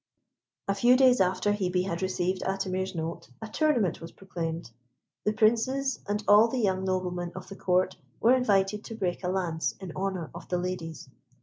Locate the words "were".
8.19-8.33